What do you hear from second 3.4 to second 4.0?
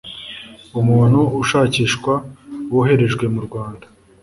Rwanda